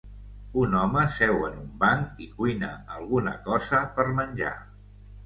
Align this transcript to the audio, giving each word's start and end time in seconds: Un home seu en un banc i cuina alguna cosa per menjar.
Un 0.59 0.71
home 0.77 1.01
seu 1.17 1.35
en 1.49 1.59
un 1.63 1.67
banc 1.83 2.23
i 2.27 2.29
cuina 2.37 2.71
alguna 2.97 3.35
cosa 3.49 3.83
per 3.99 4.07
menjar. 4.23 4.57